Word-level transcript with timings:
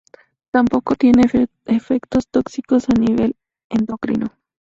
Tampoco 0.49 0.95
tiene 0.95 1.27
efectos 1.65 2.27
tóxicos 2.31 2.87
a 2.89 2.93
nivel 2.97 3.35
endocrino. 3.69 4.29